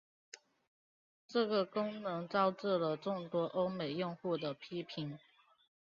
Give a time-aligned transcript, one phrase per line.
[1.27, 5.19] 这个功能招致了众多欧美用户的批评。